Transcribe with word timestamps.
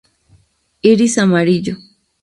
Iris 0.91 1.15
amarillo. 1.23 1.75